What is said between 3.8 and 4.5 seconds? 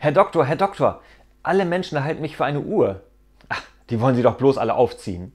die wollen Sie doch